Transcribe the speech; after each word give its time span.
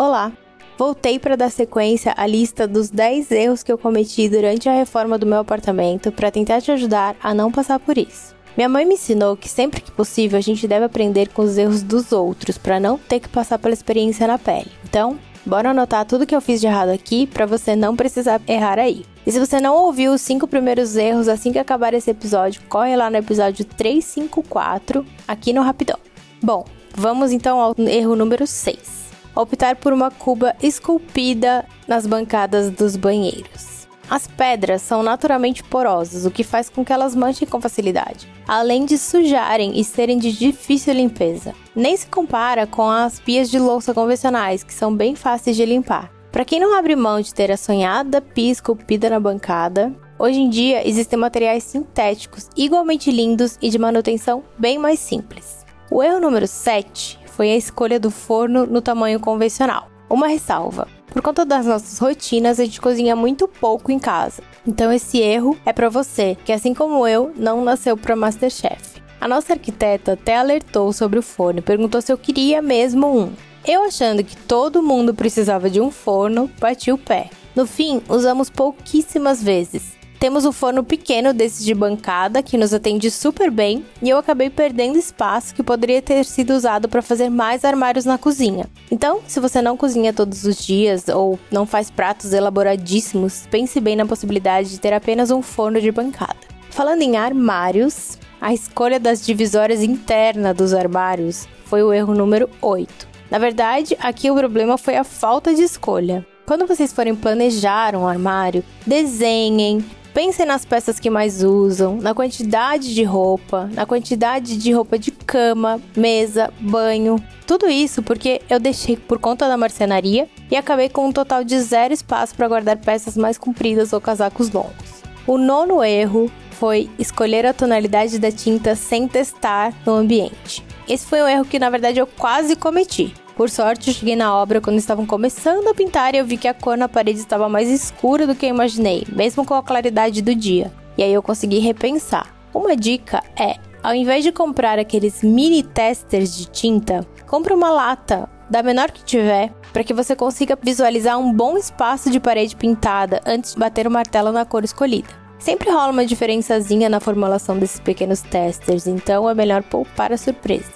Olá! 0.00 0.32
Voltei 0.78 1.18
para 1.18 1.36
dar 1.36 1.50
sequência 1.50 2.14
à 2.16 2.26
lista 2.26 2.66
dos 2.66 2.88
10 2.88 3.30
erros 3.32 3.62
que 3.62 3.70
eu 3.70 3.76
cometi 3.76 4.30
durante 4.30 4.66
a 4.66 4.72
reforma 4.72 5.18
do 5.18 5.26
meu 5.26 5.40
apartamento 5.40 6.10
para 6.10 6.30
tentar 6.30 6.62
te 6.62 6.72
ajudar 6.72 7.14
a 7.22 7.34
não 7.34 7.52
passar 7.52 7.78
por 7.78 7.98
isso. 7.98 8.34
Minha 8.56 8.70
mãe 8.70 8.86
me 8.86 8.94
ensinou 8.94 9.36
que 9.36 9.46
sempre 9.46 9.82
que 9.82 9.90
possível 9.90 10.38
a 10.38 10.40
gente 10.40 10.66
deve 10.66 10.86
aprender 10.86 11.28
com 11.28 11.42
os 11.42 11.58
erros 11.58 11.82
dos 11.82 12.12
outros 12.12 12.56
para 12.56 12.80
não 12.80 12.96
ter 12.96 13.20
que 13.20 13.28
passar 13.28 13.58
pela 13.58 13.74
experiência 13.74 14.26
na 14.26 14.38
pele. 14.38 14.72
Então, 14.88 15.18
bora 15.44 15.68
anotar 15.68 16.06
tudo 16.06 16.26
que 16.26 16.34
eu 16.34 16.40
fiz 16.40 16.62
de 16.62 16.66
errado 16.66 16.88
aqui 16.88 17.26
para 17.26 17.44
você 17.44 17.76
não 17.76 17.94
precisar 17.94 18.40
errar 18.48 18.78
aí. 18.78 19.04
E 19.26 19.30
se 19.30 19.38
você 19.38 19.60
não 19.60 19.76
ouviu 19.84 20.14
os 20.14 20.22
5 20.22 20.48
primeiros 20.48 20.96
erros 20.96 21.28
assim 21.28 21.52
que 21.52 21.58
acabar 21.58 21.92
esse 21.92 22.10
episódio, 22.10 22.62
corre 22.70 22.96
lá 22.96 23.10
no 23.10 23.18
episódio 23.18 23.66
354 23.66 25.04
aqui 25.28 25.52
no 25.52 25.60
Rapidão. 25.60 25.98
Bom, 26.42 26.64
vamos 26.96 27.32
então 27.32 27.60
ao 27.60 27.74
erro 27.78 28.16
número 28.16 28.46
6 28.46 28.99
optar 29.40 29.76
por 29.76 29.92
uma 29.92 30.10
cuba 30.10 30.54
esculpida 30.62 31.64
nas 31.88 32.06
bancadas 32.06 32.70
dos 32.70 32.96
banheiros. 32.96 33.80
As 34.10 34.26
pedras 34.26 34.82
são 34.82 35.04
naturalmente 35.04 35.62
porosas, 35.62 36.26
o 36.26 36.32
que 36.32 36.42
faz 36.42 36.68
com 36.68 36.84
que 36.84 36.92
elas 36.92 37.14
manchem 37.14 37.46
com 37.46 37.60
facilidade, 37.60 38.28
além 38.46 38.84
de 38.84 38.98
sujarem 38.98 39.78
e 39.78 39.84
serem 39.84 40.18
de 40.18 40.32
difícil 40.32 40.94
limpeza. 40.94 41.54
Nem 41.76 41.96
se 41.96 42.08
compara 42.08 42.66
com 42.66 42.90
as 42.90 43.20
pias 43.20 43.48
de 43.48 43.56
louça 43.56 43.94
convencionais, 43.94 44.64
que 44.64 44.74
são 44.74 44.92
bem 44.92 45.14
fáceis 45.14 45.56
de 45.56 45.64
limpar. 45.64 46.10
Para 46.32 46.44
quem 46.44 46.58
não 46.58 46.76
abre 46.76 46.96
mão 46.96 47.20
de 47.20 47.32
ter 47.32 47.52
a 47.52 47.56
sonhada 47.56 48.20
pia 48.20 48.50
esculpida 48.50 49.08
na 49.08 49.20
bancada, 49.20 49.94
hoje 50.18 50.40
em 50.40 50.48
dia 50.48 50.86
existem 50.88 51.16
materiais 51.16 51.62
sintéticos 51.62 52.48
igualmente 52.56 53.12
lindos 53.12 53.56
e 53.62 53.70
de 53.70 53.78
manutenção 53.78 54.42
bem 54.58 54.76
mais 54.76 54.98
simples. 54.98 55.64
O 55.88 56.02
erro 56.02 56.18
número 56.18 56.48
7 56.48 57.19
foi 57.40 57.52
a 57.52 57.56
escolha 57.56 57.98
do 57.98 58.10
forno 58.10 58.66
no 58.66 58.82
tamanho 58.82 59.18
convencional. 59.18 59.88
Uma 60.10 60.26
ressalva: 60.26 60.86
por 61.06 61.22
conta 61.22 61.42
das 61.42 61.64
nossas 61.64 61.98
rotinas, 61.98 62.60
a 62.60 62.64
gente 62.66 62.78
cozinha 62.78 63.16
muito 63.16 63.48
pouco 63.48 63.90
em 63.90 63.98
casa. 63.98 64.42
Então 64.66 64.92
esse 64.92 65.18
erro 65.18 65.56
é 65.64 65.72
para 65.72 65.88
você, 65.88 66.36
que 66.44 66.52
assim 66.52 66.74
como 66.74 67.08
eu, 67.08 67.32
não 67.34 67.64
nasceu 67.64 67.96
para 67.96 68.14
Masterchef. 68.14 69.00
A 69.18 69.26
nossa 69.26 69.54
arquiteta 69.54 70.12
até 70.12 70.36
alertou 70.36 70.92
sobre 70.92 71.18
o 71.18 71.22
forno 71.22 71.60
e 71.60 71.62
perguntou 71.62 72.02
se 72.02 72.12
eu 72.12 72.18
queria 72.18 72.60
mesmo 72.60 73.06
um. 73.06 73.32
Eu 73.66 73.84
achando 73.84 74.22
que 74.22 74.36
todo 74.36 74.82
mundo 74.82 75.14
precisava 75.14 75.70
de 75.70 75.80
um 75.80 75.90
forno, 75.90 76.50
bati 76.60 76.92
o 76.92 76.98
pé. 76.98 77.30
No 77.56 77.66
fim, 77.66 78.02
usamos 78.06 78.50
pouquíssimas 78.50 79.42
vezes. 79.42 79.98
Temos 80.20 80.44
um 80.44 80.52
forno 80.52 80.84
pequeno 80.84 81.32
desses 81.32 81.64
de 81.64 81.74
bancada 81.74 82.42
que 82.42 82.58
nos 82.58 82.74
atende 82.74 83.10
super 83.10 83.50
bem 83.50 83.86
e 84.02 84.10
eu 84.10 84.18
acabei 84.18 84.50
perdendo 84.50 84.98
espaço 84.98 85.54
que 85.54 85.62
poderia 85.62 86.02
ter 86.02 86.26
sido 86.26 86.52
usado 86.52 86.90
para 86.90 87.00
fazer 87.00 87.30
mais 87.30 87.64
armários 87.64 88.04
na 88.04 88.18
cozinha. 88.18 88.68
Então, 88.90 89.22
se 89.26 89.40
você 89.40 89.62
não 89.62 89.78
cozinha 89.78 90.12
todos 90.12 90.44
os 90.44 90.62
dias 90.62 91.08
ou 91.08 91.38
não 91.50 91.64
faz 91.64 91.90
pratos 91.90 92.34
elaboradíssimos, 92.34 93.46
pense 93.50 93.80
bem 93.80 93.96
na 93.96 94.04
possibilidade 94.04 94.68
de 94.68 94.78
ter 94.78 94.92
apenas 94.92 95.30
um 95.30 95.40
forno 95.40 95.80
de 95.80 95.90
bancada. 95.90 96.36
Falando 96.68 97.00
em 97.00 97.16
armários, 97.16 98.18
a 98.38 98.52
escolha 98.52 99.00
das 99.00 99.24
divisórias 99.24 99.82
internas 99.82 100.54
dos 100.54 100.74
armários 100.74 101.48
foi 101.64 101.82
o 101.82 101.94
erro 101.94 102.14
número 102.14 102.46
8. 102.60 103.08
Na 103.30 103.38
verdade, 103.38 103.96
aqui 103.98 104.30
o 104.30 104.34
problema 104.34 104.76
foi 104.76 104.96
a 104.96 105.04
falta 105.04 105.54
de 105.54 105.62
escolha. 105.62 106.26
Quando 106.44 106.66
vocês 106.66 106.92
forem 106.92 107.14
planejar 107.14 107.94
um 107.94 108.06
armário, 108.06 108.62
desenhem, 108.84 109.82
Pensem 110.12 110.44
nas 110.44 110.64
peças 110.64 110.98
que 110.98 111.08
mais 111.08 111.44
usam, 111.44 111.96
na 111.96 112.12
quantidade 112.12 112.92
de 112.92 113.04
roupa, 113.04 113.70
na 113.72 113.86
quantidade 113.86 114.56
de 114.56 114.72
roupa 114.72 114.98
de 114.98 115.12
cama, 115.12 115.80
mesa, 115.96 116.52
banho. 116.58 117.22
Tudo 117.46 117.68
isso 117.68 118.02
porque 118.02 118.42
eu 118.50 118.58
deixei 118.58 118.96
por 118.96 119.20
conta 119.20 119.46
da 119.46 119.56
marcenaria 119.56 120.28
e 120.50 120.56
acabei 120.56 120.88
com 120.88 121.06
um 121.06 121.12
total 121.12 121.44
de 121.44 121.60
zero 121.60 121.94
espaço 121.94 122.34
para 122.34 122.48
guardar 122.48 122.76
peças 122.78 123.16
mais 123.16 123.38
compridas 123.38 123.92
ou 123.92 124.00
casacos 124.00 124.50
longos. 124.50 125.00
O 125.28 125.38
nono 125.38 125.82
erro 125.84 126.30
foi 126.50 126.90
escolher 126.98 127.46
a 127.46 127.54
tonalidade 127.54 128.18
da 128.18 128.32
tinta 128.32 128.74
sem 128.74 129.06
testar 129.06 129.72
no 129.86 129.92
ambiente. 129.92 130.64
Esse 130.88 131.06
foi 131.06 131.22
um 131.22 131.28
erro 131.28 131.44
que 131.44 131.58
na 131.58 131.70
verdade 131.70 132.00
eu 132.00 132.06
quase 132.06 132.56
cometi. 132.56 133.14
Por 133.40 133.48
sorte, 133.48 133.88
eu 133.88 133.94
cheguei 133.94 134.14
na 134.14 134.36
obra 134.36 134.60
quando 134.60 134.76
estavam 134.76 135.06
começando 135.06 135.66
a 135.66 135.72
pintar 135.72 136.14
e 136.14 136.18
eu 136.18 136.26
vi 136.26 136.36
que 136.36 136.46
a 136.46 136.52
cor 136.52 136.76
na 136.76 136.90
parede 136.90 137.20
estava 137.20 137.48
mais 137.48 137.70
escura 137.70 138.26
do 138.26 138.34
que 138.34 138.44
eu 138.44 138.50
imaginei, 138.50 139.06
mesmo 139.10 139.46
com 139.46 139.54
a 139.54 139.62
claridade 139.62 140.20
do 140.20 140.34
dia. 140.34 140.70
E 140.98 141.02
aí 141.02 141.10
eu 141.10 141.22
consegui 141.22 141.58
repensar. 141.58 142.26
Uma 142.52 142.76
dica 142.76 143.24
é, 143.34 143.56
ao 143.82 143.94
invés 143.94 144.24
de 144.24 144.30
comprar 144.30 144.78
aqueles 144.78 145.22
mini 145.22 145.62
testers 145.62 146.36
de 146.36 146.50
tinta, 146.50 147.00
compre 147.26 147.54
uma 147.54 147.70
lata, 147.70 148.28
da 148.50 148.62
menor 148.62 148.90
que 148.90 149.02
tiver, 149.02 149.50
para 149.72 149.84
que 149.84 149.94
você 149.94 150.14
consiga 150.14 150.58
visualizar 150.62 151.18
um 151.18 151.32
bom 151.32 151.56
espaço 151.56 152.10
de 152.10 152.20
parede 152.20 152.54
pintada 152.54 153.22
antes 153.24 153.54
de 153.54 153.58
bater 153.58 153.86
o 153.86 153.90
martelo 153.90 154.32
na 154.32 154.44
cor 154.44 154.64
escolhida. 154.64 155.08
Sempre 155.38 155.70
rola 155.70 155.92
uma 155.92 156.04
diferençazinha 156.04 156.90
na 156.90 157.00
formulação 157.00 157.58
desses 157.58 157.80
pequenos 157.80 158.20
testers, 158.20 158.86
então 158.86 159.30
é 159.30 159.34
melhor 159.34 159.62
poupar 159.62 160.12
a 160.12 160.18
surpresa. 160.18 160.72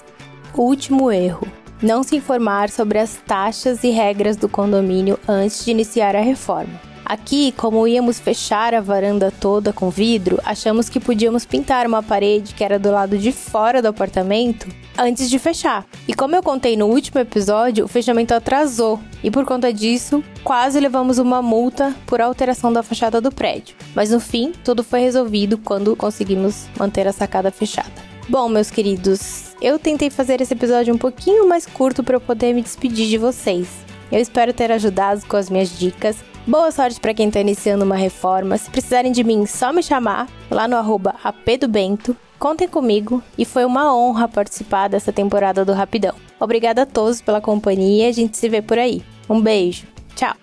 Último 0.57 1.11
erro: 1.11 1.45
não 1.81 2.03
se 2.03 2.15
informar 2.15 2.69
sobre 2.69 2.99
as 2.99 3.15
taxas 3.25 3.83
e 3.83 3.89
regras 3.89 4.37
do 4.37 4.49
condomínio 4.49 5.19
antes 5.27 5.65
de 5.65 5.71
iniciar 5.71 6.15
a 6.15 6.21
reforma. 6.21 6.79
Aqui, 7.05 7.51
como 7.51 7.87
íamos 7.87 8.19
fechar 8.19 8.73
a 8.73 8.81
varanda 8.81 9.31
toda 9.31 9.71
com 9.71 9.91
vidro, 9.91 10.39
achamos 10.43 10.89
que 10.89 10.99
podíamos 10.99 11.45
pintar 11.45 11.85
uma 11.85 12.01
parede 12.01 12.55
que 12.55 12.63
era 12.63 12.79
do 12.79 12.89
lado 12.89 13.15
de 13.15 13.31
fora 13.31 13.79
do 13.79 13.87
apartamento 13.87 14.67
antes 14.97 15.29
de 15.29 15.37
fechar. 15.37 15.85
E 16.07 16.15
como 16.15 16.35
eu 16.35 16.41
contei 16.41 16.75
no 16.75 16.87
último 16.87 17.19
episódio, 17.19 17.85
o 17.85 17.87
fechamento 17.87 18.33
atrasou 18.33 18.99
e 19.23 19.29
por 19.29 19.45
conta 19.45 19.71
disso, 19.71 20.23
quase 20.43 20.79
levamos 20.79 21.19
uma 21.19 21.43
multa 21.43 21.95
por 22.07 22.19
alteração 22.19 22.73
da 22.73 22.81
fachada 22.81 23.21
do 23.21 23.31
prédio. 23.31 23.75
Mas 23.93 24.09
no 24.09 24.19
fim, 24.19 24.51
tudo 24.63 24.83
foi 24.83 25.01
resolvido 25.01 25.59
quando 25.59 25.95
conseguimos 25.95 26.65
manter 26.75 27.07
a 27.07 27.13
sacada 27.13 27.51
fechada. 27.51 28.14
Bom, 28.27 28.49
meus 28.49 28.71
queridos, 28.71 29.55
eu 29.61 29.77
tentei 29.77 30.09
fazer 30.09 30.41
esse 30.41 30.53
episódio 30.53 30.91
um 30.91 30.97
pouquinho 30.97 31.47
mais 31.47 31.67
curto 31.67 32.03
para 32.03 32.15
eu 32.15 32.21
poder 32.21 32.53
me 32.53 32.61
despedir 32.63 33.07
de 33.07 33.19
vocês. 33.19 33.67
Eu 34.11 34.19
espero 34.19 34.51
ter 34.51 34.71
ajudado 34.71 35.23
com 35.27 35.37
as 35.37 35.47
minhas 35.47 35.77
dicas. 35.77 36.17
Boa 36.47 36.71
sorte 36.71 36.99
para 36.99 37.13
quem 37.13 37.27
está 37.27 37.39
iniciando 37.39 37.85
uma 37.85 37.95
reforma. 37.95 38.57
Se 38.57 38.69
precisarem 38.69 39.11
de 39.11 39.23
mim, 39.23 39.45
só 39.45 39.71
me 39.71 39.83
chamar 39.83 40.27
lá 40.49 40.67
no 40.67 40.75
arroba 40.75 41.15
apedobento. 41.23 42.17
Contem 42.39 42.67
comigo 42.67 43.21
e 43.37 43.45
foi 43.45 43.63
uma 43.63 43.95
honra 43.95 44.27
participar 44.27 44.87
dessa 44.87 45.13
temporada 45.13 45.63
do 45.63 45.73
Rapidão. 45.73 46.15
Obrigada 46.39 46.81
a 46.81 46.85
todos 46.85 47.21
pela 47.21 47.39
companhia 47.39 48.07
e 48.07 48.09
a 48.09 48.11
gente 48.11 48.37
se 48.37 48.49
vê 48.49 48.59
por 48.59 48.79
aí. 48.79 49.03
Um 49.29 49.39
beijo. 49.39 49.85
Tchau! 50.15 50.35